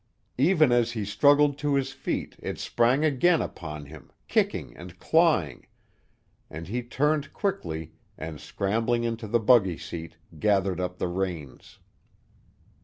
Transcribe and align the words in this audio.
Even 0.39 0.71
as 0.71 0.93
he 0.93 1.05
struggled 1.05 1.59
to 1.59 1.75
his 1.75 1.91
feet 1.91 2.35
it 2.39 2.57
sprang 2.57 3.05
again 3.05 3.39
upon 3.39 3.85
him, 3.85 4.11
kicking 4.27 4.75
and 4.75 4.97
clawing, 4.97 5.67
and 6.49 6.67
he 6.67 6.81
turned 6.81 7.33
quickly, 7.33 7.91
and 8.17 8.41
scrambling 8.41 9.03
into 9.03 9.27
the 9.27 9.39
buggy 9.39 9.77
seat, 9.77 10.17
gathered 10.39 10.79
up 10.79 10.97
the 10.97 11.07
reins. 11.07 11.77